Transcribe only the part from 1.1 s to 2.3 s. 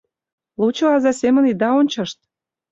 семын ида ончышт!